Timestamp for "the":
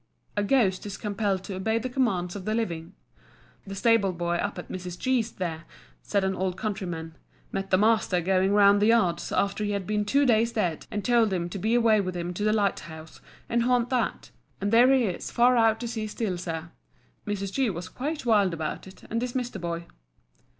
1.77-1.87, 2.45-2.55, 3.67-3.75, 7.69-7.77, 8.81-8.87, 12.43-12.51, 19.53-19.59